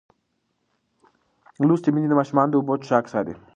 لوستې 1.67 1.89
میندې 1.91 2.09
د 2.09 2.13
ماشومانو 2.19 2.51
د 2.51 2.55
اوبو 2.57 2.73
څښاک 2.83 3.05
څاري. 3.11 3.33